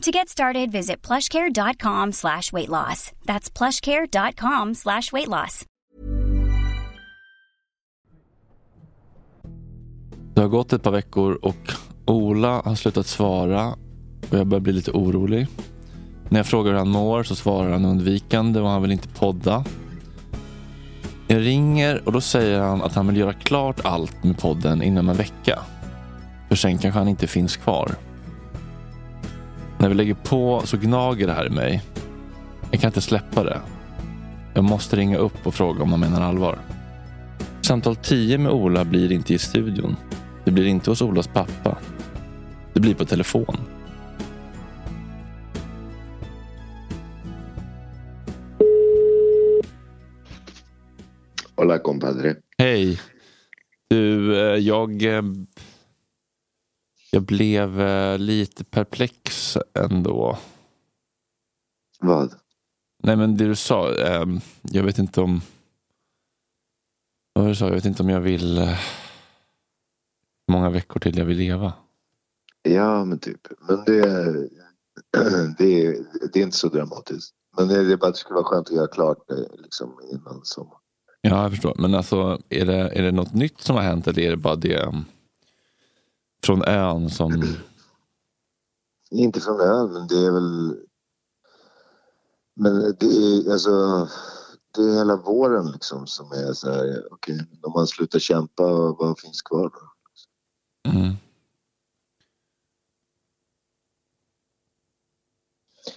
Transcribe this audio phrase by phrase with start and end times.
[0.00, 3.12] To get started, visit plushcare.com slash weight loss.
[3.24, 5.66] That's plushcare.com slash weight loss.
[10.34, 11.72] Det har gått ett par veckor och
[12.06, 13.68] Ola har slutat svara
[14.30, 15.46] och jag börjar bli lite orolig.
[16.28, 19.64] När jag frågar hur han mår så svarar han undvikande och han vill inte podda.
[21.28, 25.08] Jag ringer och då säger han att han vill göra klart allt med podden inom
[25.08, 25.58] en vecka.
[26.48, 27.94] För sen kanske han inte finns kvar.
[29.80, 31.82] När vi lägger på så gnager det här i mig.
[32.70, 33.60] Jag kan inte släppa det.
[34.54, 36.58] Jag måste ringa upp och fråga om han menar allvar.
[37.60, 39.96] Samtal 10 med Ola blir inte i studion.
[40.44, 41.78] Det blir inte hos Olas pappa.
[42.72, 43.56] Det blir på telefon.
[51.56, 52.36] Hola compadre.
[52.58, 53.00] Hej.
[53.88, 55.02] Du, eh, jag...
[57.10, 60.38] Jag blev eh, lite perplex ändå.
[62.00, 62.34] Vad?
[63.02, 64.26] Nej men det du sa, eh,
[64.62, 65.40] jag vet inte om...
[67.32, 67.66] Vad du sa?
[67.66, 68.58] Jag vet inte om jag vill...
[68.58, 68.78] eh,
[70.50, 71.72] många veckor till jag vill leva.
[72.62, 73.48] Ja men typ.
[73.68, 74.02] Men det,
[75.58, 75.96] det, är,
[76.32, 77.34] det är inte så dramatiskt.
[77.56, 80.40] Men det är bara att det skulle vara skönt att göra klart det liksom innan
[80.42, 80.80] sommaren.
[81.20, 81.74] Ja, jag förstår.
[81.78, 84.56] Men alltså, är det, är det något nytt som har hänt eller är det bara
[84.56, 85.04] det um,
[86.46, 87.42] från ön som...
[89.10, 90.76] Inte från ön men det är väl...
[92.54, 94.08] Men det är alltså...
[94.74, 99.18] Det är hela våren liksom som är så här, okej, om man slutar kämpa, vad
[99.18, 99.90] finns kvar då?
[100.90, 101.14] Mm.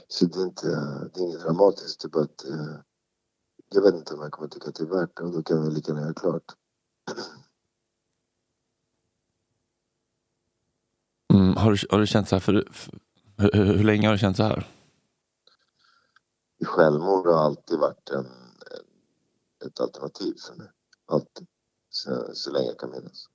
[0.08, 0.68] Så det är inte,
[1.14, 2.76] det är inget dramatiskt, bara att eh,
[3.70, 5.64] jag vet inte om jag kommer tycka att det är värt det och då kan
[5.64, 6.44] vi lika gärna göra klart.
[11.34, 11.58] Mm.
[11.58, 12.92] Har, du, har du känt så här för, för
[13.38, 14.68] hur, hur länge har du känt så här?
[16.66, 20.68] Självmord har alltid varit en, en, ett alternativ för mig.
[21.06, 21.48] Alltid.
[21.90, 23.30] Så, så länge jag kan minnas.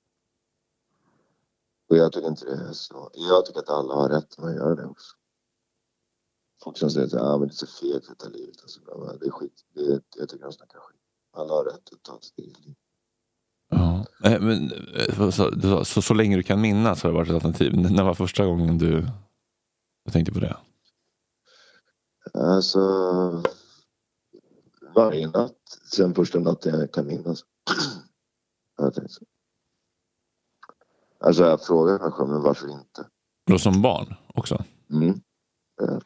[1.89, 3.11] Och jag tycker inte det är så.
[3.13, 5.15] Jag tycker att alla har rätt att göra det också.
[6.63, 8.61] Folk som säger att ah, men det är så fegt att ta livet.
[8.61, 8.79] Alltså,
[9.19, 9.65] det är skit.
[9.73, 11.01] Det är, jag tycker de snackar skit.
[11.31, 12.75] Alla har rätt att ta sitt eget liv.
[13.69, 14.05] Ja.
[14.23, 15.51] Eh, Men, eh, sa,
[15.85, 17.73] så, så länge du kan minnas har det varit ett alternativ.
[17.73, 19.07] N- När var första gången du,
[20.11, 20.57] tänkte på det?
[22.33, 22.79] Alltså,
[24.95, 25.55] varje natt
[25.93, 27.43] sen första natten jag kan minnas.
[28.77, 29.25] jag så.
[31.19, 33.07] Alltså jag frågar mig själv, men varför inte?
[33.47, 34.63] Då som barn också?
[34.91, 35.21] Mm.
[35.81, 36.01] Ja.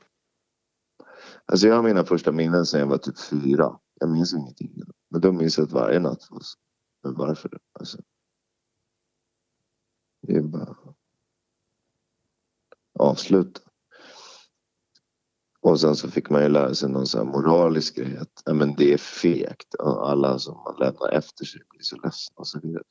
[1.45, 3.79] Alltså jag har mina första minnen sen jag var typ fyra.
[3.99, 4.81] Jag minns ingenting.
[5.09, 6.57] Men då minns jag att varje natt var så.
[7.03, 7.59] Men varför?
[7.73, 7.97] Alltså,
[10.21, 10.75] det är bara
[12.99, 13.61] avsluta.
[15.59, 18.53] Och sen så fick man ju lära sig någon sån här moralisk grej att ja,
[18.53, 19.73] men det är fegt.
[19.73, 22.83] Och Alla som man lämnar efter sig blir så ledsna och så vidare.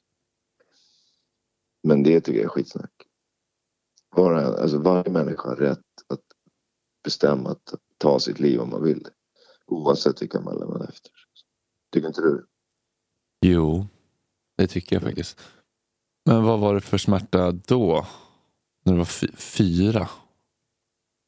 [1.83, 3.09] Men det tycker jag är skitsnack.
[4.11, 6.25] Var, alltså varje människa har rätt att
[7.05, 9.09] bestämma att ta sitt liv om man vill.
[9.67, 11.49] Oavsett vilka man lämnar efter sig.
[11.91, 12.47] Tycker inte du?
[13.41, 13.86] Jo,
[14.57, 15.41] det tycker jag faktiskt.
[16.27, 18.07] Men vad var det för smärta då?
[18.84, 20.09] När du var fy- fyra?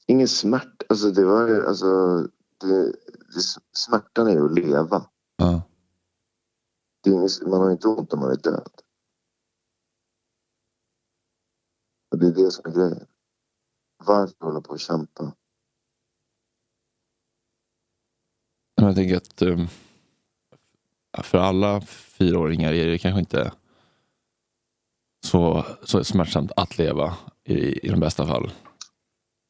[0.06, 0.84] Ingen smärta.
[0.88, 1.86] Alltså det var ju, alltså.
[2.60, 2.92] Det,
[3.34, 3.40] det,
[3.72, 5.10] smärtan är ju att leva.
[5.36, 5.62] Ja.
[7.02, 8.72] Det är inget, man har inte ont om man är död.
[12.10, 13.06] Och det är det som är grejen.
[14.04, 15.34] Varför hålla på och kämpa?
[18.74, 19.66] Jag tänker att um,
[21.22, 23.52] för alla fyraåringar är det kanske inte
[25.26, 27.14] så, så smärtsamt att leva
[27.44, 28.50] i, i de bästa fall.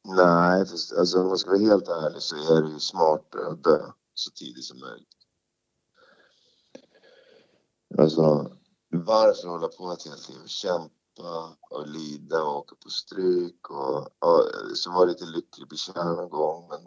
[0.07, 3.63] Nej, fast, alltså om man ska vara helt ärlig så är det ju smartare att
[3.63, 5.07] dö så tidigt som möjligt.
[7.97, 8.51] Alltså,
[8.89, 10.45] varför hålla på ett helt liv?
[10.45, 14.43] Kämpa och lida och åka på stryk och, och
[14.75, 16.79] så var lite lycklig bekär någon gång men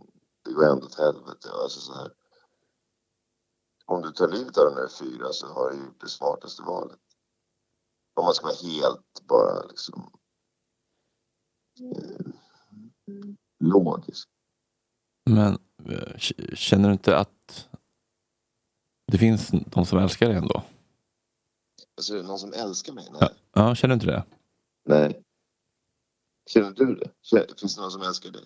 [0.44, 1.48] det går ändå åt helvete.
[1.62, 2.10] Alltså så här.
[3.88, 6.98] Om du tar livet av den där fyra så har du gjort det smartaste valet.
[8.14, 10.12] Om man ska vara helt bara liksom
[11.80, 12.32] eh,
[13.64, 14.28] logisk.
[15.30, 16.16] Men eh,
[16.54, 17.68] känner du inte att
[19.12, 20.62] det finns de som älskar dig ändå?
[21.96, 23.08] Alltså någon som älskar mig?
[23.10, 23.20] Nej.
[23.20, 24.24] Ja, ja känner du inte det?
[24.88, 25.22] Nej.
[26.50, 27.60] Känner du det?
[27.60, 28.44] Finns det någon som älskar dig?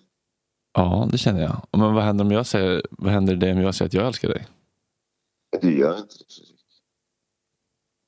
[0.73, 1.67] Ja, det känner jag.
[1.71, 4.29] Men vad händer om jag säger, vad händer det om jag säger att jag älskar
[4.29, 4.47] dig?
[5.61, 6.25] Det gör inte det.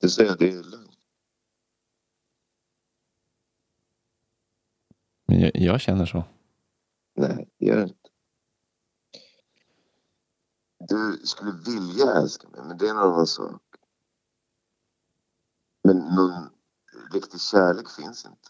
[0.02, 0.92] Det säger jag, det är lögn.
[5.28, 6.24] Men jag, jag känner så.
[7.16, 8.10] Nej, det gör det inte.
[10.80, 13.62] Du skulle vilja älska mig, men det är en annan sak.
[15.84, 16.50] Men någon
[17.14, 18.50] riktig kärlek finns inte.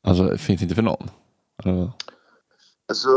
[0.00, 1.10] Alltså, finns inte för någon?
[1.64, 1.92] Eller?
[2.86, 3.08] Alltså,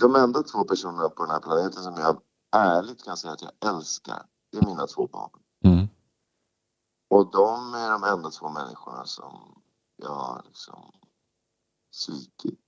[0.00, 2.20] de enda två personerna på den här planeten som jag
[2.52, 5.30] ärligt kan säga att jag älskar, det är mina två barn.
[5.64, 5.86] Mm.
[7.08, 9.62] Och de är de enda två människorna som
[9.96, 10.92] jag har liksom
[11.90, 12.60] svikit.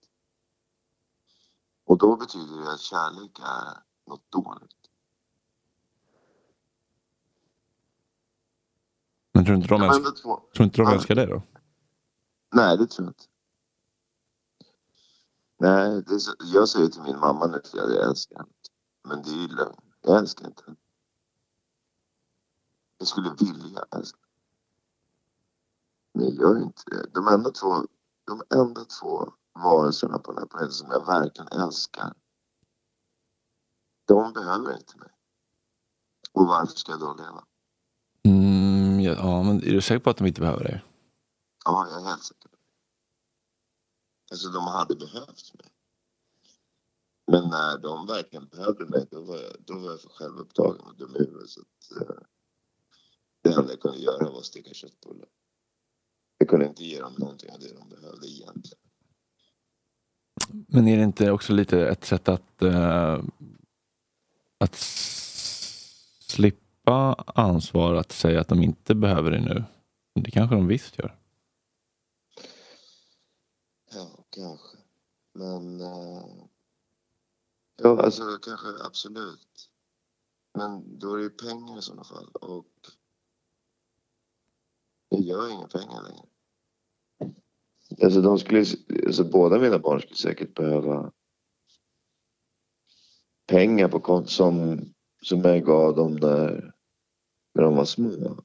[1.84, 4.76] Och då betyder det att kärlek är något dåligt.
[9.34, 10.40] Men tror du inte de, två...
[10.54, 11.42] tror inte de älskar dig då?
[12.54, 13.24] Nej, det tror jag inte.
[15.62, 16.32] Nej, så...
[16.38, 18.50] jag säger till min mamma nu att jag älskar henne.
[19.08, 19.80] Men det är ju lögn.
[20.00, 20.76] Jag älskar inte henne.
[22.98, 24.18] Jag skulle vilja älska
[26.14, 27.06] Men jag gör inte det.
[27.14, 27.86] De enda två,
[28.26, 32.14] de enda två varelserna på den här planeten som jag verkligen älskar.
[34.04, 35.10] De behöver inte mig.
[36.32, 37.44] Och varför ska jag då leva?
[38.24, 40.84] Mm, ja, ja, men är du säker på att de inte behöver dig?
[41.64, 42.51] Ja, jag är helt säker.
[44.32, 45.70] Alltså de hade behövt mig.
[47.26, 50.96] Men när de verkligen behövde mig, då var jag, då var jag för självupptagen och
[50.96, 51.48] dum i huvudet.
[51.50, 52.16] Så att, eh,
[53.42, 55.28] det enda jag kunde göra var att sticka köttbullar.
[56.38, 58.78] Jag kunde inte ge dem någonting av det de behövde egentligen.
[60.68, 63.24] Men är det inte också lite ett sätt att, eh,
[64.58, 64.74] att
[66.20, 69.64] slippa ansvar att säga att de inte behöver det nu?
[70.14, 71.18] Det kanske de visst gör.
[73.94, 74.76] Ja, kanske.
[75.32, 75.80] Men...
[75.80, 76.46] Eh,
[77.76, 79.70] ja, alltså kanske absolut.
[80.54, 82.28] Men då är det ju pengar i sådana fall.
[82.28, 82.66] Och
[85.08, 86.26] jag gör inga pengar längre.
[88.02, 88.64] Alltså, de skulle,
[89.06, 91.12] alltså båda mina barn skulle säkert behöva
[93.46, 94.80] pengar på konto som,
[95.22, 96.74] som jag gav dem när,
[97.54, 98.44] när de var små.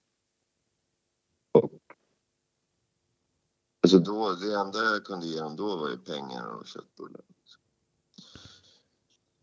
[3.87, 7.21] Alltså då, det enda jag kunde ge dem då var ju pengar och köttbullar.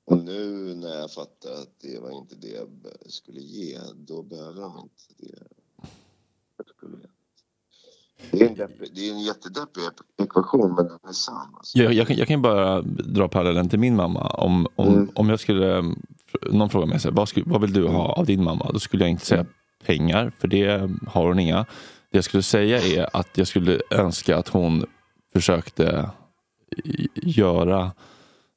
[0.05, 2.69] Och nu när jag fattar att det var inte det jag
[3.07, 5.39] skulle ge, då behöver de inte det
[6.57, 7.07] jag skulle ge.
[8.31, 11.55] Det är en, depp, det är en jättedeppig ep- ekvation, men den är sann.
[11.57, 11.79] Alltså.
[11.79, 14.21] Jag, jag, kan- jag kan bara dra parallellen till min mamma.
[14.29, 15.11] Om, om, Mm.
[15.15, 15.95] om jag skulle,
[16.51, 18.71] någon frågar mig så här, vad, skulle, vad vill du ha av din mamma?
[18.73, 19.47] Då skulle jag inte säga
[19.85, 21.67] pengar, för det har hon inga.
[22.15, 24.87] Det jag skulle säga är att jag skulle önska att hon
[25.33, 26.11] försökte
[27.15, 27.93] göra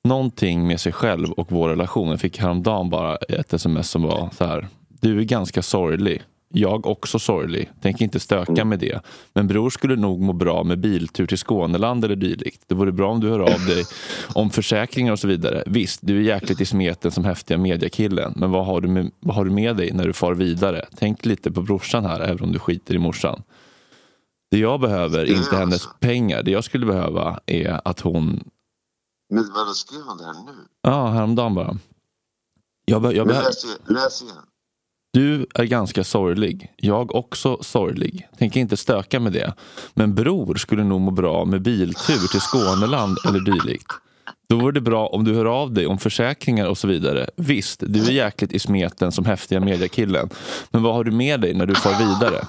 [0.03, 2.09] någonting med sig själv och vår relation.
[2.09, 4.67] Jag fick häromdagen bara ett sms som var så här.
[4.89, 6.23] Du är ganska sorglig.
[6.53, 7.71] Jag också sorglig.
[7.81, 8.69] Tänker inte stöka Mm.
[8.69, 9.01] med det.
[9.33, 12.61] Men bror skulle nog må bra med biltur till Skåneland eller dylikt.
[12.67, 13.85] Det vore bra om du hör av dig
[14.35, 15.63] om försäkringar och så vidare.
[15.65, 18.33] Visst, du är jäkligt i smeten som häftiga mediakillen.
[18.35, 20.85] Men vad har, du med, vad har du med dig när du far vidare?
[20.95, 23.43] Tänk lite på brorsan här, även om du skiter i morsan.
[24.51, 25.89] Det jag behöver, är inte hennes alltså.
[25.99, 26.43] pengar.
[26.43, 28.43] Det jag skulle behöva är att hon
[29.33, 30.51] Men vadå, skrev han det här nu?
[30.81, 31.77] Ja, häromdagen bara.
[32.85, 34.35] Jag, be- jag Men behö- läs, igen- läs igen
[35.13, 36.73] du är ganska sorglig.
[36.77, 38.27] Jag också sorglig.
[38.37, 39.53] Tänker inte stöka med det.
[39.93, 43.91] Men bror skulle nog må bra med biltur till Skåneland eller dylikt.
[44.49, 47.29] Då vore det bra om du hör av dig om försäkringar och så vidare.
[47.35, 50.29] Visst, du är jäkligt i smeten som häftiga mediakillen.
[50.71, 52.45] Men vad har du med dig när du far vidare?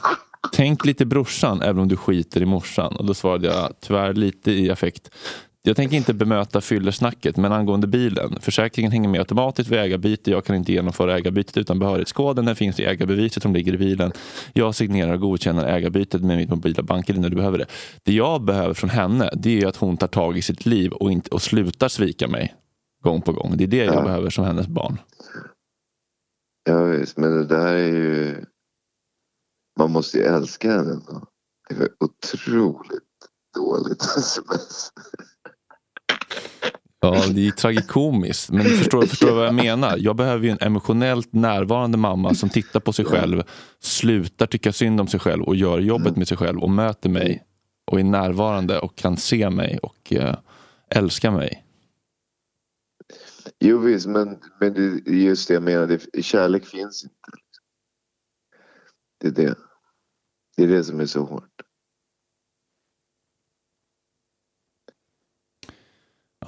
[0.53, 2.97] Tänk lite brorsan även om du skiter i morsan.
[2.97, 5.11] Och då svarade jag tyvärr lite i affekt.
[5.68, 8.38] Jag tänker inte bemöta fyllersnacket, men angående bilen.
[8.40, 10.30] Försäkringen hänger med automatiskt vid ägarbyte.
[10.30, 12.44] Jag kan inte genomföra ägarbytet utan behörighetskoden.
[12.44, 14.12] Den finns i ägarbeviset som ligger i bilen.
[14.52, 17.66] Jag signerar och godkänner ägarbytet med mitt mobila bank-id när du behöver det.
[18.02, 21.12] Det jag behöver från henne, det är att hon tar tag i sitt liv och,
[21.12, 22.54] inte, och slutar svika mig
[23.04, 23.54] gång på gång.
[23.56, 24.02] Det är det jag Ja.
[24.02, 24.98] behöver som hennes barn.
[26.64, 28.44] Ja, visst, men det där är ju...
[29.78, 31.00] Man måste ju älska henne.
[31.68, 33.02] Det är otroligt
[33.54, 34.92] dåligt sms.
[37.00, 38.50] Ja, det är tragikomiskt.
[38.50, 39.96] Men förstår, förstår vad jag menar?
[39.98, 43.42] Jag behöver ju en emotionellt närvarande mamma som tittar på sig själv,
[43.80, 47.44] slutar tycka synd om sig själv och gör jobbet med sig själv och möter mig
[47.90, 50.34] och är närvarande och kan se mig och uh,
[50.90, 51.64] älska mig.
[53.60, 55.87] Jo visst, men, men det är just det jag menar.
[55.87, 57.30] Det, kärlek finns inte.
[57.32, 57.64] Liksom.
[59.20, 59.54] Det är det.
[60.56, 61.62] Det är det som är så hårt.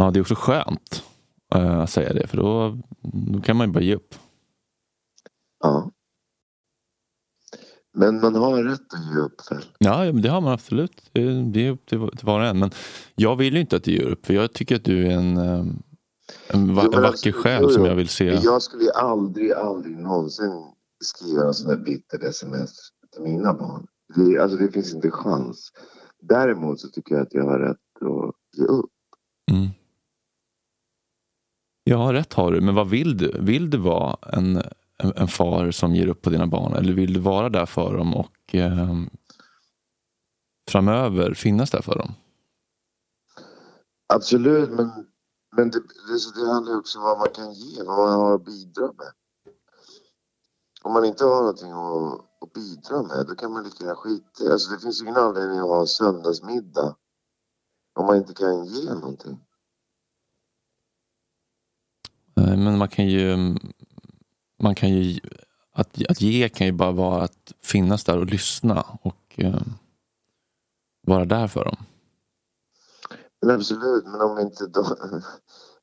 [0.00, 1.02] Ja, det är också skönt
[1.54, 4.14] uh, att säga det för då, då kan man ju bara ge upp.
[5.60, 5.90] Ja.
[7.92, 9.64] Men man har rätt att ge upp väl?
[9.78, 11.10] Ja, det har man absolut.
[11.52, 12.58] Det är upp till, till var och en.
[12.58, 12.70] Men
[13.14, 15.36] jag vill ju inte att du ger upp för jag tycker att du är en,
[15.36, 15.64] eh,
[16.48, 18.24] en, va, en vacker alltså, själ jo, som jag vill se.
[18.24, 20.64] Jag skulle ju aldrig, aldrig någonsin
[21.04, 22.72] skriva en sån där bitter sms
[23.12, 23.86] till mina barn.
[24.14, 25.72] Det, alltså det finns inte chans.
[26.20, 28.90] Däremot så tycker jag att jag har rätt att ge upp.
[29.50, 29.70] Mm.
[31.90, 32.60] Ja, rätt har du.
[32.60, 33.36] Men vad vill du?
[33.40, 34.56] Vill du vara en,
[34.96, 36.72] en, en far som ger upp på dina barn?
[36.72, 38.94] Eller vill du vara där för dem och eh,
[40.70, 42.14] framöver finnas där för dem?
[44.14, 44.90] Absolut, men,
[45.56, 48.44] men det, det, det handlar också om vad man kan ge, vad man har att
[48.44, 49.12] bidra med.
[50.82, 54.52] Om man inte har någonting att, att bidra med, då kan man lika gärna skita
[54.52, 56.96] Alltså det finns ingen anledning att ha söndagsmiddag
[57.94, 59.38] om man inte kan ge någonting.
[62.40, 63.36] Eh, men man kan ju...
[64.62, 65.20] Man kan ju
[65.72, 69.62] att, att ge kan ju bara vara att finnas där och lyssna och eh,
[71.06, 71.76] vara där för dem.
[73.42, 74.96] Men absolut, men om inte då...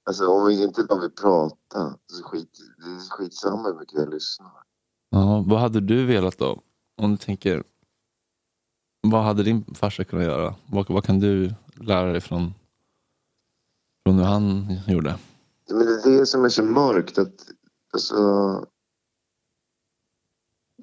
[0.03, 4.13] Alltså om vi inte de vill prata, så skit, det är skitsamma hur mycket jag
[4.13, 4.51] lyssnar.
[5.09, 6.61] Ja, vad hade du velat då?
[6.97, 7.63] Om du tänker,
[9.01, 10.55] vad hade din farsa kunnat göra?
[10.65, 12.53] Vad, vad kan du lära dig från,
[14.05, 15.17] från hur han gjorde?
[15.69, 17.47] Men det är det som är så mörkt att
[17.93, 18.15] alltså,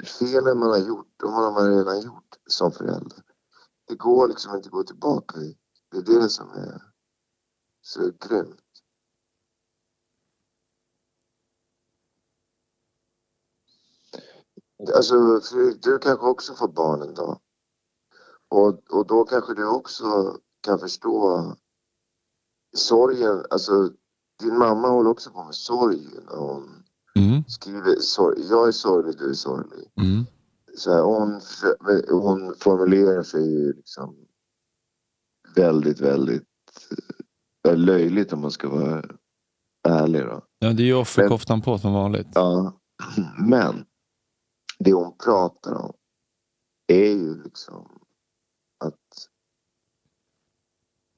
[0.05, 3.23] felen man har gjort, de har man redan gjort som förälder.
[3.87, 5.59] Det går liksom inte att gå tillbaka i.
[5.91, 6.83] Det är det som är
[7.81, 8.61] så grymt.
[14.95, 17.41] Alltså Fredrik, du kanske också får barn en dag.
[18.49, 21.43] Och, och då kanske du också kan förstå
[22.77, 23.91] sorgen, alltså
[24.39, 26.85] din mamma håller också på med sorg när hon
[27.19, 27.45] mm.
[27.49, 28.47] skriver sorg.
[28.51, 29.91] Jag är sorglig, du är sorglig.
[30.01, 30.25] Mm.
[30.77, 31.41] Så här, hon,
[32.09, 34.17] hon formulerar sig liksom
[35.55, 36.49] väldigt, väldigt
[37.69, 39.05] äh, löjligt om man ska vara
[39.89, 40.23] ärlig.
[40.23, 40.43] Då.
[40.59, 42.29] Ja, det är ju offerkoftan på som vanligt.
[42.35, 42.81] Ja,
[43.49, 43.85] men
[44.79, 45.93] det hon pratar om
[46.87, 48.01] är ju liksom
[48.85, 49.29] att,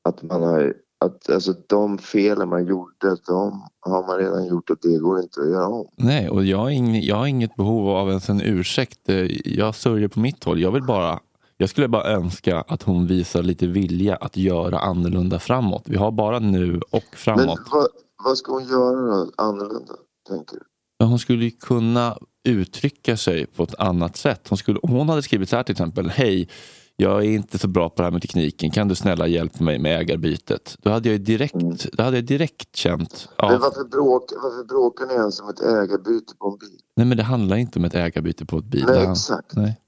[0.09, 0.75] att man har
[1.07, 5.41] att alltså, de felen man gjorde, de har man redan gjort och det går inte
[5.41, 5.89] att göra om.
[5.97, 9.01] Nej, och jag har, ing, jag har inget behov av ens en ursäkt.
[9.45, 10.61] Jag sörjer på mitt håll.
[10.61, 11.21] Jag vill bara
[11.59, 15.83] jag skulle bara önska att hon visar lite vilja att göra annorlunda framåt.
[15.87, 17.47] Vi har bara nu och framåt.
[17.47, 17.89] Men vad,
[18.25, 19.95] vad ska hon göra då, annorlunda,
[20.29, 20.63] tänker du?
[21.05, 24.49] Hon skulle kunna uttrycka sig på ett annat sätt.
[24.49, 26.09] Hon, skulle, hon hade skrivit så här till exempel.
[26.09, 26.49] Hej,
[26.97, 29.79] jag är inte så bra på det här med tekniken, kan du snälla hjälpa mig
[29.79, 30.77] med ägarbytet?
[30.79, 31.77] Då hade jag direkt, mm.
[31.93, 33.29] då hade jag direkt känt...
[33.37, 33.51] Av...
[33.51, 36.81] Men varför, bråk, varför bråkar ni ens om ett ägarbyte på en bil?
[36.97, 38.85] Nej men det handlar inte om ett ägarbyte på ett bil.
[38.87, 39.57] Nej det exakt.
[39.57, 39.81] Nej.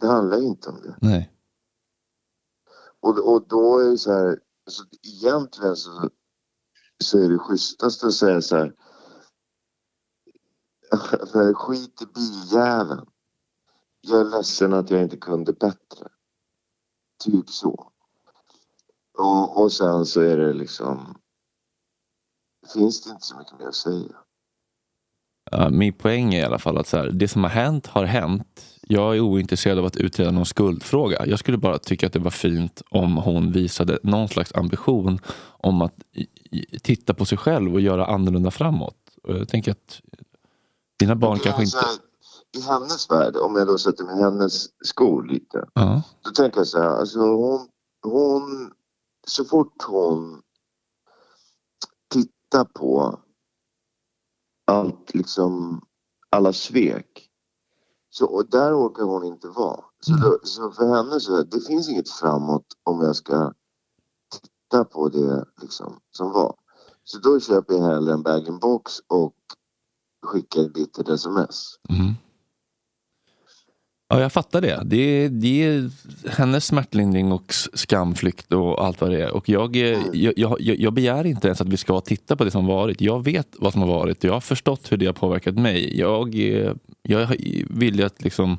[0.00, 0.96] Det handlar inte om det.
[1.00, 1.30] Nej.
[3.00, 6.08] Och, och då är det så här, så egentligen så,
[7.04, 8.72] så är det schysstast att säga så här
[11.54, 13.06] skit i biljäveln
[14.00, 16.08] jag är ledsen att jag inte kunde bättre.
[17.24, 17.92] Typ så.
[19.18, 21.18] Och, och sen så är det liksom...
[22.74, 24.16] Finns det inte så mycket mer att säga.
[25.50, 28.04] Ja, min poäng är i alla fall att så här, det som har hänt har
[28.04, 28.78] hänt.
[28.82, 31.26] Jag är ointresserad av att utreda någon skuldfråga.
[31.26, 35.82] Jag skulle bara tycka att det var fint om hon visade någon slags ambition om
[35.82, 35.94] att
[36.82, 38.96] titta på sig själv och göra annorlunda framåt.
[39.22, 40.00] Och jag tänker att
[40.98, 41.78] dina barn kanske inte
[42.56, 45.58] i hennes värld, om jag då sätter mig i hennes skor lite.
[45.58, 46.00] Uh.
[46.22, 47.68] Då tänker jag så här, alltså hon,
[48.02, 48.72] hon,
[49.26, 50.42] så fort hon
[52.08, 53.18] tittar på
[54.66, 55.82] allt, liksom
[56.30, 57.26] alla svek.
[58.10, 59.84] Så, och där orkar hon inte vara.
[60.00, 63.52] Så, då, så för henne så det finns inget framåt om jag ska
[64.32, 66.54] titta på det liksom, som var.
[67.04, 69.34] Så då köper jag hellre en bag-in-box och
[70.26, 71.78] skicka ett bittert sms.
[71.88, 72.14] Mm.
[74.12, 74.82] Ja, jag fattar det.
[74.84, 75.90] Det är, det är
[76.28, 79.30] hennes smärtlindring och skamflykt och allt vad det är.
[79.30, 82.66] Och jag, jag, jag, jag begär inte ens att vi ska titta på det som
[82.66, 83.00] varit.
[83.00, 85.98] Jag vet vad som har varit jag har förstått hur det har påverkat mig.
[85.98, 86.34] Jag,
[87.02, 87.36] jag
[87.70, 88.58] vill att liksom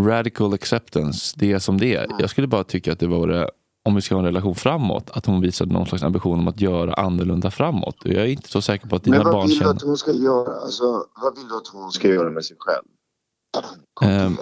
[0.00, 2.06] radical acceptance, det är som det är.
[2.18, 3.48] Jag skulle bara tycka att det vore,
[3.84, 6.60] om vi ska ha en relation framåt, att hon visade någon slags ambition om att
[6.60, 7.96] göra annorlunda framåt.
[8.04, 9.48] Jag är inte så säker på att dina barn känner...
[9.48, 10.60] Men vad vill du att hon ska göra?
[10.60, 10.84] Alltså,
[11.22, 12.84] vad vill du att hon ska göra med sig själv?
[14.02, 14.38] Um,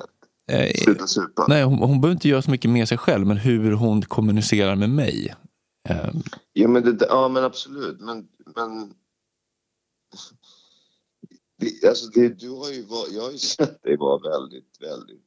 [0.85, 1.47] Sluta supa.
[1.49, 4.77] Nej, hon, hon behöver inte göra så mycket med sig själv, men hur hon kommunicerar
[4.77, 5.35] med mig.
[5.89, 6.23] Um.
[6.53, 8.01] Ja, men det, ja, men absolut.
[8.01, 8.95] Men, men
[11.57, 15.21] det, alltså det, du har ju var, jag har ju sett dig vara väldigt, väldigt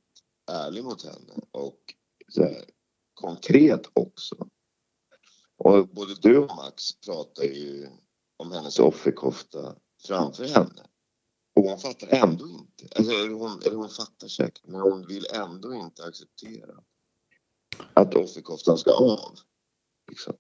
[0.52, 1.80] ärlig mot henne och
[2.38, 2.64] här,
[3.14, 4.36] konkret också.
[5.58, 7.88] Och både du och Max pratar ju
[8.38, 9.76] om hennes offerkofta
[10.08, 10.84] framför henne.
[11.58, 12.88] Och hon fattar ändå inte.
[12.96, 16.74] Alltså, eller, hon, eller hon fattar säkert, men hon vill ändå inte acceptera
[17.94, 19.36] att offerkoftan ska av.
[20.10, 20.34] Liksom.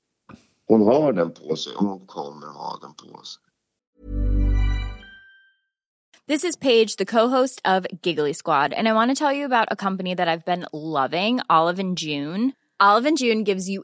[0.68, 3.44] Hon har den på sig och hon kommer ha den på sig.
[6.28, 9.68] This is Paige, the co-host of Giggly Squad, and I want to tell you about
[9.72, 12.52] a company that I've been loving, Olive and June.
[12.80, 13.84] Olive and June gives you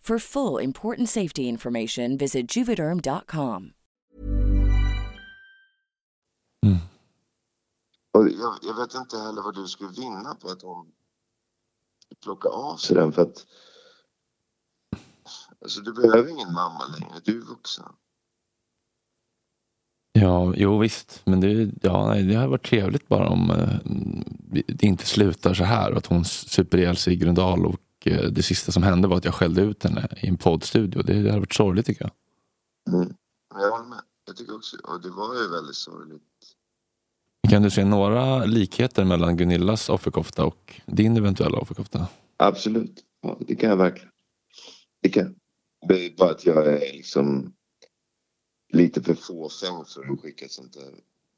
[0.00, 3.72] For full important safety information visit juvederm.com.
[6.66, 6.78] Mm.
[8.12, 10.86] Och jag, jag, vet inte heller vad du skulle vinna på att hon
[12.22, 13.46] plockar av sig den för att
[15.62, 17.92] alltså, du behöver ingen mamma längre, du är vuxen.
[20.12, 21.22] Ja, jo visst.
[21.24, 23.76] Men det, ja, nej, det hade varit trevligt bara om eh,
[24.66, 25.92] det inte slutar så här.
[25.92, 29.34] Att hon super ihjäl sig i Gröndal och det sista som hände var att jag
[29.34, 31.02] skällde ut henne i en poddstudio.
[31.02, 32.12] Det, det hade varit sorgligt tycker jag.
[32.94, 33.14] Mm.
[33.54, 34.02] Jag håller med.
[34.26, 36.22] Jag tycker också, och det var ju väldigt sorgligt.
[37.48, 42.06] Kan du se några likheter mellan Gunillas offerkofta och din eventuella offerkofta?
[42.36, 44.10] Absolut, ja, det kan jag verkligen.
[45.02, 45.34] Det kan
[45.88, 47.52] Det är bara att jag är liksom
[48.72, 50.94] lite för fåfäng för att skicka sånt där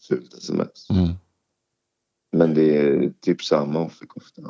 [0.09, 0.90] fult sms.
[0.90, 1.09] Mm.
[2.33, 4.42] Men det är typ samma offerkofta.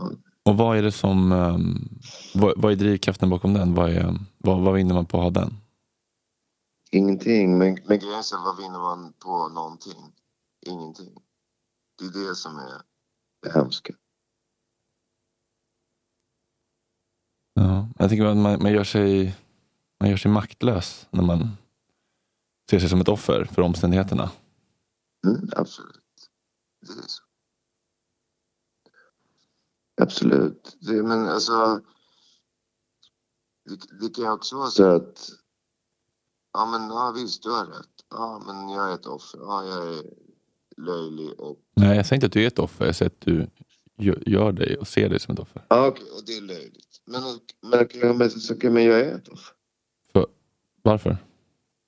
[0.45, 1.99] Och vad är det som, um,
[2.35, 3.75] vad, vad, är drivkraften bakom den?
[3.75, 5.55] Vad, är, vad, vad vinner man på att ha den?
[6.91, 10.13] Ingenting, men, men grejen är vad vinner man på någonting?
[10.67, 11.15] Ingenting.
[11.99, 12.83] Det är det som är
[13.43, 13.95] det hemska.
[17.55, 19.37] Ja, jag tycker att man, man, gör sig,
[20.01, 21.57] man gör sig maktlös när man
[22.71, 24.31] ser sig som ett offer för omständigheterna.
[25.27, 26.31] Mm, absolut.
[26.81, 27.23] Det är så.
[30.03, 30.77] Absolut.
[30.81, 31.81] Det, men alltså...
[33.65, 35.31] Det, det kan också vara så att...
[36.53, 38.05] Ja, men ja, visst, du har rätt.
[38.11, 39.39] Ja, men jag är ett offer.
[39.39, 40.03] Ja, jag är
[40.77, 41.59] löjlig och...
[41.77, 42.87] Nej, jag säger inte att du är ett offer.
[42.87, 43.51] Jag säger att du
[44.27, 45.67] gör dig och ser dig som ett offer.
[45.69, 45.89] Ja.
[45.89, 47.01] Okay, och det är löjligt.
[47.05, 47.23] Men,
[47.61, 49.55] men, men, så, okay, men jag är ett offer.
[50.13, 50.27] För,
[50.83, 51.17] varför?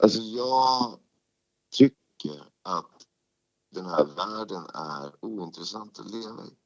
[0.03, 0.98] Alltså, jag
[1.72, 3.07] tycker att
[3.70, 6.63] den här världen är ointressant att leva i.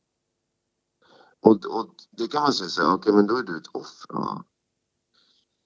[1.40, 3.66] Och, och det kan man säga så här, okej okay, men då är du ett
[3.66, 4.06] offer.
[4.08, 4.44] Ja.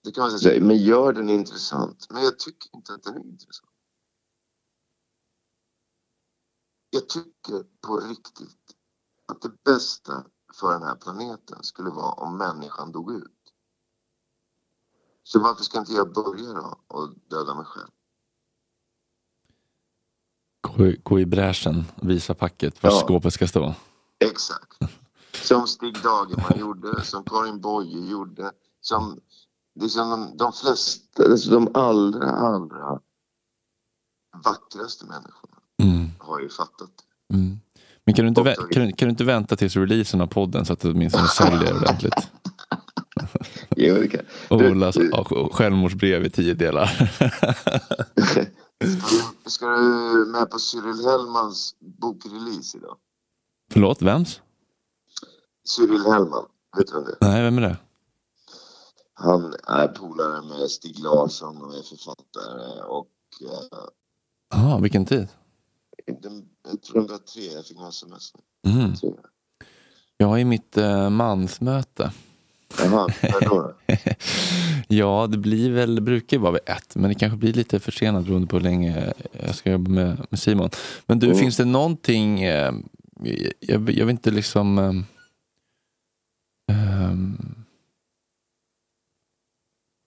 [0.05, 2.07] Det kan man säga, men gör den intressant.
[2.11, 3.73] Men jag tycker inte att den är intressant.
[6.91, 8.77] Jag tycker på riktigt
[9.27, 13.43] att det bästa för den här planeten skulle vara om människan dog ut.
[15.23, 17.91] Så varför ska inte jag börja då och döda mig själv?
[20.61, 23.01] Gå, gå i bräschen, visa packet var ja.
[23.01, 23.75] skåpet ska stå.
[24.19, 24.79] Exakt.
[25.43, 28.51] Som Stig Dagerman gjorde, som Karin Boye gjorde,
[28.81, 29.21] som
[29.81, 33.01] liksom de, de flesta, alltså de allra, allra
[34.45, 36.11] vackraste människorna mm.
[36.19, 36.91] har ju fattat
[37.29, 37.35] det.
[37.35, 37.61] Mm.
[38.05, 40.65] Men kan du, inte vä- kan, du, kan du inte vänta tills releasen av podden
[40.67, 42.15] så att du åtminstone säljer ordentligt?
[43.77, 44.21] jo, det kan.
[44.51, 44.97] Olas
[45.53, 46.87] självmordsbrev i tio delar.
[49.47, 52.97] ska, du, med på Cyril Hellmans bokrelease idag?
[53.73, 54.41] Förlåt, vems?
[55.65, 56.47] Cyril Hellman,
[56.77, 57.31] vet du vem det är?
[57.31, 57.77] Nej, vem är det?
[59.15, 63.09] Han är polare med Stig Larsson och är författare och...
[64.51, 65.29] Ja, uh, vilken tid?
[66.69, 68.33] jag tror det var tre, jag fick några sms.
[68.67, 68.93] Mm.
[70.17, 72.13] Jag är i mitt uh, mansmöte.
[72.79, 73.09] Jaha,
[73.41, 73.75] då?
[74.89, 78.47] ja, det blir väl, brukar vara vid ett, men det kanske blir lite försenat beroende
[78.47, 80.71] på hur länge jag ska jobba med, med Simon.
[81.07, 81.39] Men du, mm.
[81.39, 82.83] finns det någonting, jag,
[83.61, 85.05] jag vill inte liksom
[87.13, 87.65] um,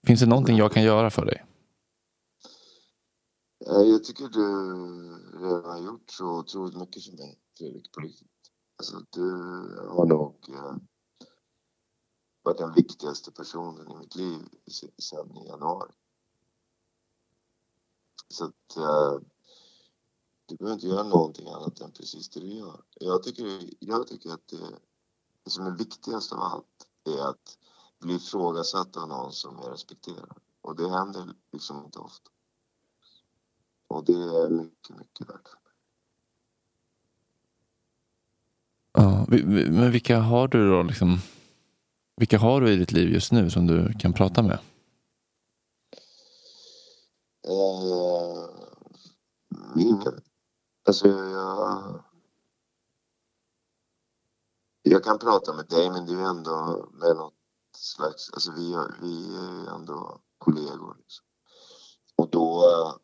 [0.06, 1.46] Finns det någonting jag kan göra för dig?
[3.66, 4.46] Eh, jag tycker du
[5.38, 8.30] redan har gjort så otroligt mycket för mig, Fredrik, på riktigt.
[8.76, 9.30] Alltså, du
[9.88, 10.76] har nog eh,
[12.42, 14.40] varit den viktigaste personen i mitt liv
[14.98, 15.92] sedan i januari.
[18.28, 19.20] Så att eh,
[20.46, 22.82] du behöver inte göra någonting annat än precis det du gör.
[23.00, 24.78] Jag tycker, jag tycker att det,
[25.42, 27.58] det som är viktigast av allt är att
[28.00, 30.36] bli ifrågasatt av någon som jag respekterar.
[30.60, 32.30] Och det händer liksom inte ofta.
[33.88, 35.58] Och det är mycket, mycket värt för.
[38.92, 41.18] Ja, men vilka har du då liksom?
[42.16, 44.58] Vilka har du i ditt liv just nu som du kan prata med?
[47.48, 48.48] Eh,
[49.76, 50.20] ingen.
[50.84, 52.05] Alltså jag...
[54.88, 57.34] Jag kan prata med dig men det är ju ändå med något
[57.76, 60.96] slags, alltså vi, vi är ju ändå kollegor.
[60.98, 61.24] Liksom.
[62.16, 62.96] Och då eh,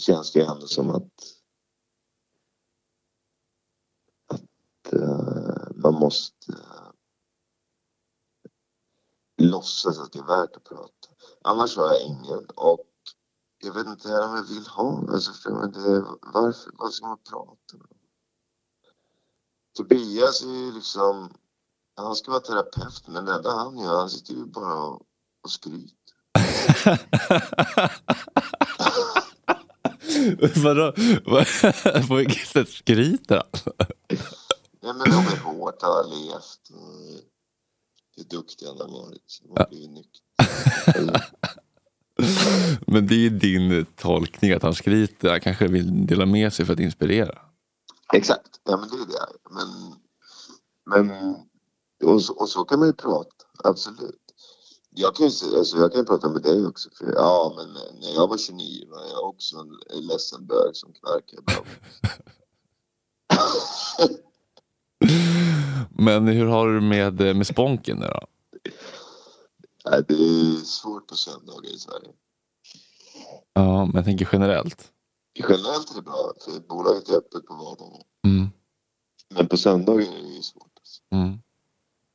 [0.00, 1.12] känns det ändå som att,
[4.26, 6.90] att uh, man måste uh,
[9.36, 11.08] låtsas att det är värt att prata.
[11.42, 12.86] Annars har jag ingen och
[13.58, 15.12] jag vet inte om jag vill ha.
[15.12, 16.72] Alltså, för det, varför?
[16.78, 17.97] Vad ska man prata med?
[19.78, 21.32] Tobias är ju liksom
[21.96, 25.02] han ska vara terapeut, men det enda han gör, han sitter ju bara och,
[25.44, 25.94] och skryter.
[30.64, 30.92] Vadå?
[32.08, 33.46] På vilket sätt skryter han?
[34.82, 36.70] Nej men de är hårt, han har levt.
[38.16, 39.40] Hur duktig han har varit.
[39.48, 40.22] Han har blivit nykter.
[42.86, 45.30] Men det är din tolkning att han skryter.
[45.30, 47.38] Han kanske vill dela med sig för att inspirera.
[48.12, 49.26] Exakt, ja men det är det.
[49.50, 49.94] Men,
[50.86, 51.34] men
[52.04, 54.28] och så, och så kan man ju prata, absolut.
[54.90, 56.88] Jag kan ju alltså jag kan prata med dig också.
[56.98, 61.66] För, ja, men när jag var 29 var jag också en ledsen bög som knarkade.
[65.90, 68.20] men hur har du med, med sponken då?
[69.84, 72.12] Nej, det är svårt på söndagar i Sverige.
[73.52, 74.92] Ja, men jag tänker generellt.
[75.38, 78.02] Generellt är det bra, för bolaget är öppet på vardagar.
[78.24, 78.48] Mm.
[79.34, 80.72] Men på söndagar är det ju svårt.
[80.78, 81.02] Alltså.
[81.10, 81.38] Mm.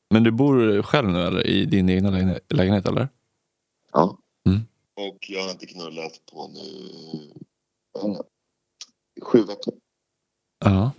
[0.10, 1.48] Men du bor själv nu eller?
[1.48, 2.10] I din egna
[2.50, 3.10] lägenhet eller?
[3.92, 4.18] Ja.
[4.46, 4.62] Mm.
[4.96, 6.64] Och jag har inte knullat på nu
[9.22, 9.74] sju veckor.
[10.60, 10.92] Ja.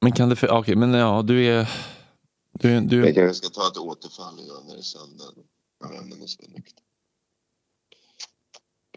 [0.00, 0.34] Men kan det...
[0.34, 1.70] Okej, okay, men ja, du är...
[2.52, 3.06] Du, du...
[3.06, 5.24] Jag kanske ska ta ett återfall idag när det är söndag.
[5.80, 6.84] Jag måste vara nykter.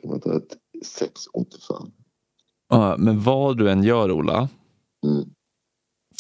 [0.02, 1.92] Kan man ta ett sexåterfall?
[2.70, 4.50] Ja, men vad du än gör Ola.
[5.04, 5.34] Mm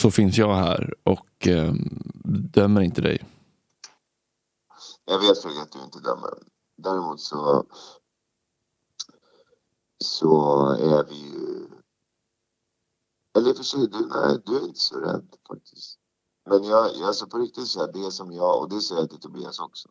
[0.01, 1.73] så finns jag här och eh,
[2.53, 3.25] dömer inte dig.
[5.05, 6.33] Jag vet Fredrik att du inte dömer.
[6.77, 7.65] Däremot så,
[10.03, 11.67] så är vi ju...
[13.37, 15.99] Eller för sig, du, nej, du är inte så rädd faktiskt.
[16.49, 19.19] Men jag, alltså på riktigt så här, det som jag, och det säger jag till
[19.19, 19.89] Tobias också.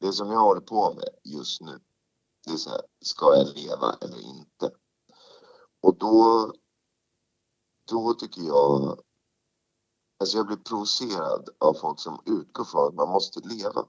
[0.00, 1.80] Det som jag håller på med just nu,
[2.46, 4.70] det är så här, ska jag leva eller inte?
[5.86, 6.52] Och då
[7.90, 8.98] då tycker jag...
[10.20, 13.84] Alltså jag blir provocerad av folk som utgår från att man måste leva.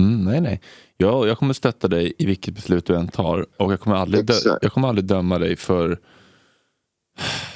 [0.00, 0.60] Mm, nej, nej.
[0.96, 4.26] Jag, jag kommer stötta dig i vilket beslut du än tar och jag kommer aldrig,
[4.26, 6.00] dö, jag kommer aldrig döma dig för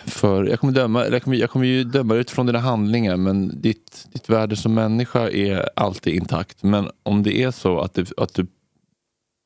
[0.06, 3.60] för jag kommer, döma, jag, kommer, jag kommer ju döma dig utifrån dina handlingar men
[3.60, 6.62] ditt, ditt värde som människa är alltid intakt.
[6.62, 8.46] Men om det är så att det, att du,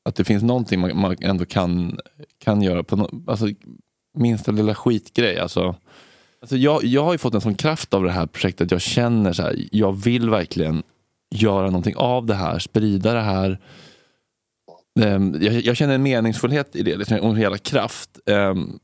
[0.09, 1.99] att det finns någonting man, man ändå kan,
[2.37, 3.47] kan göra på no, alltså,
[4.17, 5.39] minsta lilla skitgrej.
[5.39, 5.75] Alltså,
[6.41, 8.71] alltså jag, jag har ju fått en sån kraft av det här projektet.
[8.71, 10.83] Jag känner så här, jag vill verkligen
[11.35, 13.59] göra någonting av det här, sprida det här.
[14.99, 18.19] Ehm, jag, jag känner en meningsfullhet i det, liksom, och en hela kraft.
[18.25, 18.79] Ehm,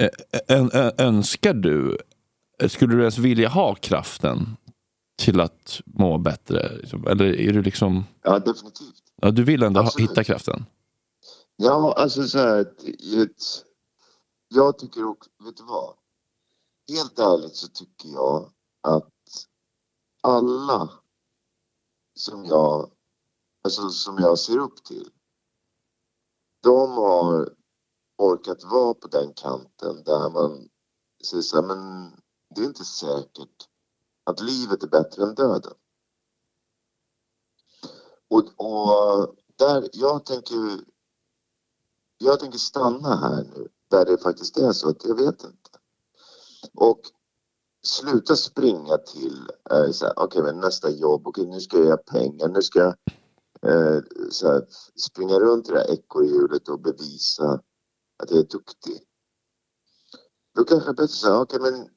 [0.00, 0.10] ä-
[0.48, 1.98] ä- ä- önskar du,
[2.68, 4.56] skulle du ens vilja ha kraften
[5.22, 6.76] till att må bättre?
[6.76, 7.06] liksom?
[7.06, 8.94] Eller är du liksom, Ja, definitivt.
[9.22, 10.64] ja, du vill ändå ha, hitta kraften?
[11.64, 12.60] Ja, alltså så här.
[13.22, 13.64] ett-
[14.48, 15.96] Jag tycker också, vet du vad?
[16.88, 19.12] Helt ärligt så tycker jag att
[20.22, 20.90] alla
[22.14, 22.90] som jag,
[23.64, 25.10] alltså som jag ser upp till,
[26.62, 27.54] de har
[28.18, 30.68] orkat vara på den kanten där man
[31.24, 32.10] säger så här, men
[32.54, 33.68] det är inte säkert
[34.24, 35.74] att livet är bättre än döden.
[38.28, 40.91] Och, och där, jag tänker,
[42.22, 45.70] jag tänker stanna här nu, där det faktiskt är så att jag vet inte.
[46.74, 47.00] Och
[47.84, 51.96] sluta springa till, eh, så här, okej men nästa jobb, okej nu ska jag göra
[51.96, 52.94] pengar, nu ska jag
[53.66, 57.60] eh, så här, springa runt i det här ekorrhjulet och bevisa
[58.22, 59.02] att jag är duktig.
[60.54, 61.88] Då kanske det är bättre säga, okej men,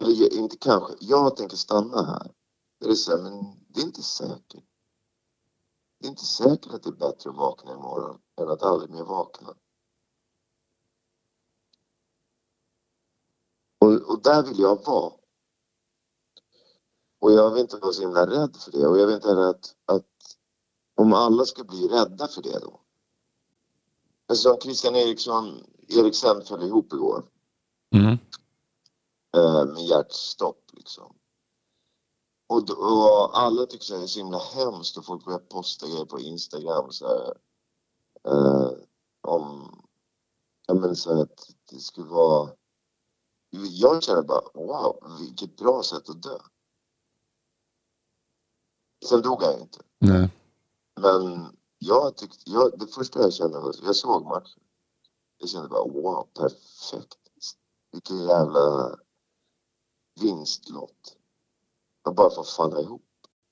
[0.00, 2.30] eller inte kanske, jag tänker stanna här.
[2.80, 3.32] Det är så här, men
[3.68, 4.64] det är inte säkert.
[6.00, 9.04] Det är inte säkert att det är bättre att vakna imorgon än att aldrig mer
[9.04, 9.54] vakna.
[13.80, 15.12] Och, och där vill jag vara.
[17.20, 18.86] Och jag vill inte vara så himla rädd för det.
[18.86, 20.06] Och jag vill inte att, att
[20.94, 22.80] om alla ska bli rädda för det då.
[24.28, 27.24] Alltså som Christian Eriksson, Eriksen föll ihop igår
[27.94, 28.18] Mm.
[29.36, 31.16] eh, med hjärtstopp liksom.
[32.46, 36.04] Och, då- och alla tycker det är så himla hemskt och folk börjar posta grejer
[36.04, 37.34] på Instagram så här,
[38.24, 38.70] eh,
[39.20, 39.74] om,
[40.66, 42.50] ja men så här att det skulle vara,
[43.50, 46.38] jag känner bara wow, vilket bra sätt att dö.
[49.08, 49.78] Sen dog han inte.
[49.98, 50.30] Nej.
[51.00, 51.46] Men
[51.78, 54.62] jag tyckte, jag, det första jag kände var, jag såg matchen.
[55.38, 57.16] Jag kände bara wow, perfekt.
[57.92, 58.96] Vilken jävla
[60.20, 61.16] vinstlott.
[62.04, 63.02] Jag bara får falla ihop.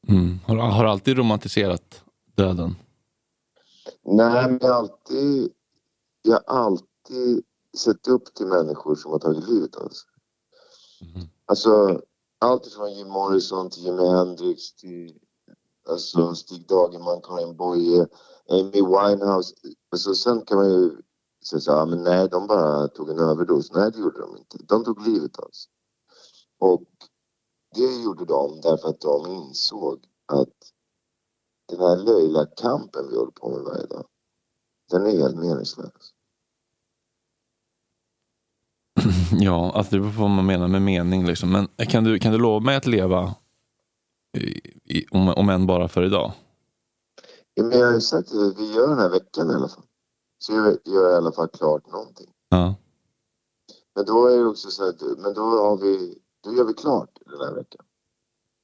[0.08, 0.38] Mm.
[0.46, 2.76] Har, har du alltid romantiserat döden?
[4.02, 5.52] Nej, men jag har alltid,
[6.22, 7.44] jag har alltid
[7.76, 10.10] sett upp till människor som har tagit livet av sig.
[11.00, 11.28] Mhm.
[11.46, 12.02] Alltså,
[12.38, 15.18] allt ifrån Jim Morrison till Jimi Hendrix till
[15.88, 18.06] alltså, Stig Dagerman, Karin Boye,
[18.48, 19.54] Amy Winehouse.
[19.90, 21.02] Alltså, sen kan man ju
[21.44, 23.72] säga så här, men nej, de bara tog en överdos.
[23.72, 24.58] Nej, det gjorde de inte.
[24.58, 25.72] De tog livet av sig.
[26.58, 26.84] Och
[27.74, 30.72] det gjorde de därför att de insåg att
[31.68, 34.06] den här löjliga kampen vi håller på med varje dag,
[34.90, 36.14] den är helt meningslös.
[39.40, 41.26] Ja, alltså det beror på vad man menar med mening.
[41.26, 41.50] Liksom.
[41.52, 43.34] Men kan du, kan du lova mig att leva
[44.38, 44.48] i,
[44.98, 46.32] i, om, om än bara för idag?
[47.54, 49.84] Ja, men jag har ju sagt att vi gör den här veckan i alla fall.
[50.38, 52.26] Så jag gör jag i alla fall klart någonting.
[52.48, 52.74] Ja.
[53.94, 57.10] Men då är det också så att, men då har vi, då gör vi klart
[57.26, 57.84] den här veckan.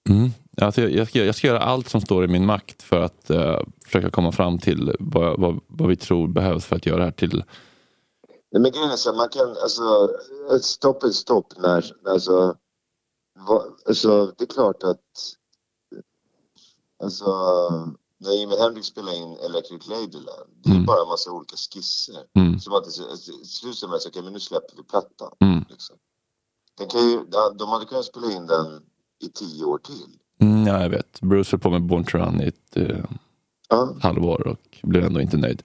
[0.08, 0.30] Mm.
[0.60, 3.30] Alltså jag, jag, ska, jag ska göra allt som står i min makt för att
[3.30, 7.04] eh, försöka komma fram till vad, vad, vad vi tror behövs för att göra det
[7.04, 7.44] här till...
[8.54, 10.10] Nej, men grejen är så man kan, alltså,
[10.56, 12.56] ett stopp är ett stopp när, alltså,
[13.48, 15.00] vad, alltså, det är klart att,
[17.02, 17.26] alltså,
[18.18, 20.86] när Jimi Hendrix spelade in Electric Ladyland, det är Mm.
[20.86, 22.24] bara en massa olika skisser.
[22.34, 22.60] Mm.
[22.60, 25.30] Som att det till slut så är man så, okej men nu släpper vi plattan.
[25.40, 25.64] Mm.
[25.68, 25.96] Liksom.
[26.78, 27.24] Den kan ju,
[27.58, 28.82] de hade kunnat spela in den
[29.24, 30.18] i tio år till.
[30.40, 31.20] Mm, ja, jag vet.
[31.20, 33.04] Bruce höll på med Born to Run i ett eh,
[33.68, 35.62] Ja, halvår och blev ändå inte nöjd.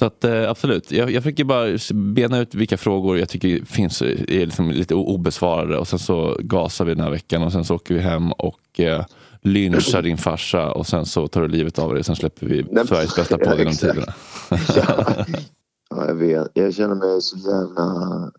[0.00, 4.02] Så att, eh, absolut, jag, jag försöker bara bena ut vilka frågor jag tycker finns
[4.02, 7.74] är liksom lite obesvarade och sen så gasar vi den här veckan och sen så
[7.74, 9.04] åker vi hem och eh,
[9.42, 12.64] lynchar din farsa och sen så tar du livet av dig och sen släpper vi
[12.70, 14.14] men- Sveriges bästa podd genom tiderna.
[15.90, 16.48] ja, jag vet.
[16.54, 18.30] Jag känner mig så jävla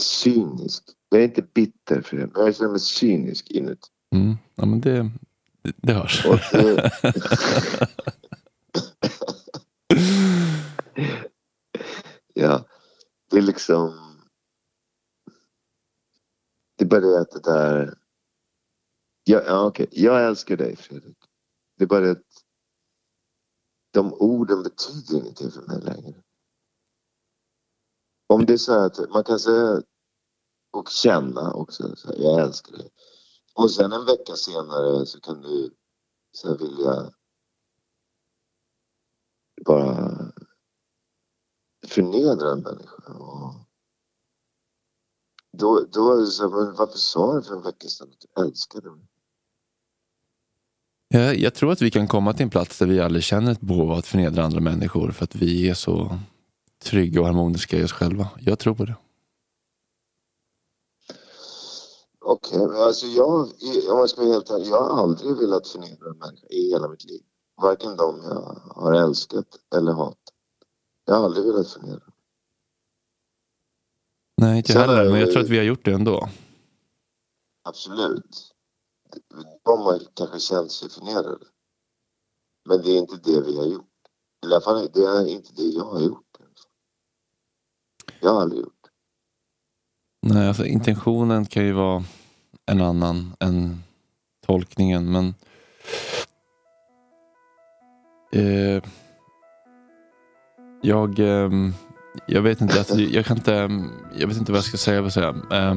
[0.00, 0.82] cynisk.
[1.08, 3.88] Jag är inte bitter för det, men jag känner mig cynisk inuti.
[4.14, 4.36] Mm.
[4.54, 5.10] Ja, men det,
[5.76, 6.26] det, hörs.
[6.26, 6.90] Och det...
[12.34, 12.64] ja,
[13.30, 14.06] det är liksom...
[16.76, 17.98] Det är bara det att det där...
[19.24, 19.88] Ja, ja, okej.
[19.90, 21.18] Jag älskar dig Fredrik.
[21.76, 22.44] Det är bara det att
[23.90, 26.22] de orden betyder ingenting för mig längre.
[28.26, 29.82] Om det är så här att man kan säga
[30.70, 32.90] och känna också, så här, jag älskar dig.
[33.54, 35.74] Och sen en vecka senare så kan du
[36.32, 37.12] så här, vilja
[39.64, 40.32] bara
[41.86, 43.12] förnedra en människa.
[43.12, 43.54] Och
[45.52, 48.42] då, då är det så här, varför sa du för en vecka sedan att du
[48.42, 49.06] älskade mig?
[51.08, 53.60] Jag, jag tror att vi kan komma till en plats där vi aldrig känner ett
[53.60, 56.18] behov av att förnedra andra människor för att vi är så
[56.84, 58.28] trygga och harmoniska i oss själva.
[58.40, 58.96] Jag tror på det.
[62.20, 63.40] Okej, men alltså jag,
[63.90, 66.88] om jag ska vara helt ärlig, jag har aldrig velat förnedra en människa i hela
[66.88, 67.22] mitt liv.
[67.60, 69.46] Varken de jag har älskat
[69.76, 70.18] eller hatat.
[71.04, 72.12] Jag har aldrig velat förnedra.
[74.40, 76.28] Nej, inte Sen heller, men jag tror att vi har gjort det ändå.
[77.62, 78.54] Absolut.
[79.64, 81.46] De har kanske känt sig förnedrade.
[82.68, 83.86] Men det är inte det vi har gjort.
[84.42, 86.26] I alla fall det är inte det jag har gjort.
[88.20, 88.86] Jag har aldrig gjort.
[90.26, 92.04] Nej, alltså intentionen kan ju vara
[92.66, 93.82] en annan än
[94.46, 95.34] tolkningen, men
[98.32, 98.82] eh,
[100.82, 101.74] jag, ehm,
[102.26, 103.70] jag vet inte, alltså, jag kan inte,
[104.16, 105.02] jag vet inte vad jag ska säga.
[105.02, 105.28] Vad säga.
[105.52, 105.74] Eh,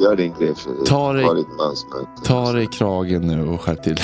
[0.00, 0.54] Gör din grej.
[0.86, 1.24] Ta dig-
[2.24, 3.96] ta dig i kragen nu och skärp till.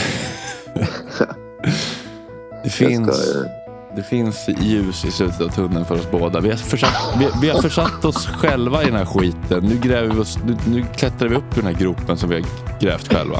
[2.64, 3.42] det, finns, eh,
[3.96, 6.40] det finns ljus i slutet av tunneln för oss båda.
[6.40, 9.64] Vi har försatt, vi, vi har försatt oss själva i den här skiten.
[9.64, 12.34] Nu, gräver vi oss, nu, nu klättrar vi upp i den här gropen som vi
[12.34, 12.44] har
[12.80, 13.38] grävt själva.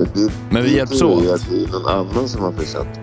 [0.00, 1.22] Men, det, Men vi hjälps åt.
[1.22, 3.00] det är någon annan som har försatt.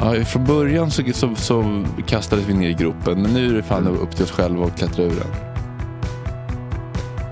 [0.00, 3.62] Ja, från början så, så, så kastades vi ner i gropen, men nu är det
[3.62, 5.52] fan upp till oss själva att klättra ur den.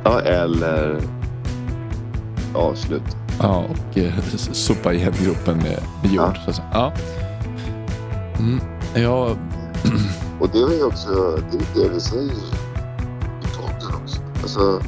[0.04, 1.00] Ja, eller
[2.54, 3.02] avslut.
[3.38, 4.12] Ja, och eh,
[4.52, 6.38] sopa igen gropen med, med jord.
[6.46, 6.52] Ja.
[6.52, 6.62] Så.
[6.72, 6.92] Ja.
[8.38, 8.60] Mm,
[8.94, 9.36] ja,
[10.40, 14.20] Och det är ju också det, är det vi säger i podden också.
[14.42, 14.80] Alltså,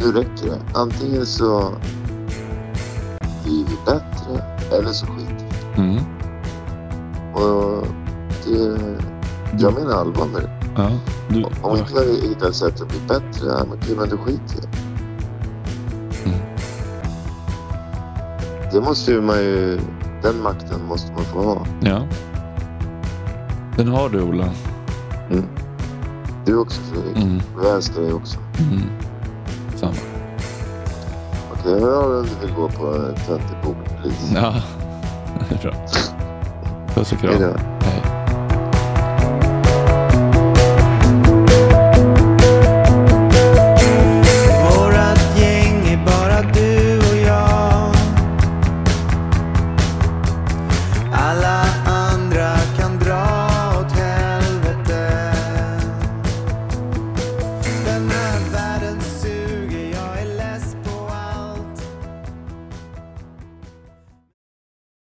[0.00, 0.60] nu räcker det.
[0.78, 1.72] Antingen så
[3.94, 4.42] bättre
[4.78, 5.44] eller så skiter
[5.76, 5.82] vi.
[5.82, 5.98] mm,
[7.34, 7.84] Och
[8.44, 8.78] det,
[9.58, 10.50] jag menar allvar med det.
[10.76, 10.90] ja,
[11.28, 14.16] du, Om inte vi hittar ett sätt att bli bättre, ja, men okej, men då
[14.16, 14.68] skiter jag.
[16.26, 16.38] Mm.
[18.72, 19.80] Det måste ju man ju,
[20.22, 21.66] den makten måste man få ha.
[21.80, 22.02] ja.
[23.76, 24.48] Den har du, Ola.
[25.30, 25.44] Mm.
[26.46, 27.16] Du också Fredrik.
[27.16, 28.38] Mm, jag älskar dig också.
[28.58, 28.82] mm.
[29.76, 29.92] Samma.
[31.64, 34.30] Jag hör om du vill gå på en töntig bokpris.
[34.34, 34.54] Ja,
[35.48, 35.72] det är bra.
[36.94, 37.40] Puss och Hej kram.
[37.42, 37.58] då.
[37.86, 37.99] Hej.